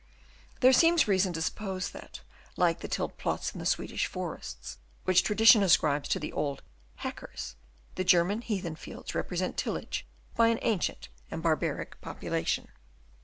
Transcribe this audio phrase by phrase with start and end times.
[0.61, 2.21] There seems reason to suppose that,
[2.57, 6.63] like the tilled plots in the Swedish forests which tradition ascribes to the old'
[7.05, 7.55] hackers,'
[7.93, 12.69] the German heathen fields represent tillage by an ancient and barbaric population."